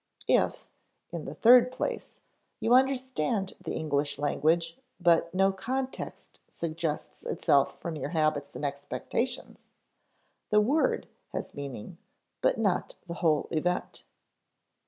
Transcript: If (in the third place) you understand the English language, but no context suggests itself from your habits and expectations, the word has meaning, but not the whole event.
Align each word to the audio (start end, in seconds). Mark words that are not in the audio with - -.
If 0.27 0.67
(in 1.11 1.25
the 1.25 1.35
third 1.35 1.71
place) 1.71 2.19
you 2.59 2.73
understand 2.73 3.53
the 3.63 3.75
English 3.75 4.17
language, 4.17 4.79
but 4.99 5.31
no 5.31 5.51
context 5.51 6.39
suggests 6.49 7.21
itself 7.21 7.79
from 7.79 7.95
your 7.95 8.09
habits 8.09 8.55
and 8.55 8.65
expectations, 8.65 9.67
the 10.49 10.59
word 10.59 11.07
has 11.33 11.53
meaning, 11.53 11.99
but 12.41 12.57
not 12.57 12.95
the 13.05 13.13
whole 13.21 13.47
event. 13.51 14.03